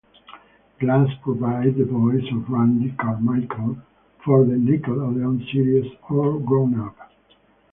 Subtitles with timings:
[0.79, 3.77] Glass provided the voice of Randy Carmichael
[4.25, 6.97] for the Nickelodeon series All Grown Up!